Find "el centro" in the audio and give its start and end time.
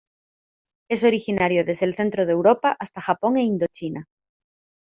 1.85-2.25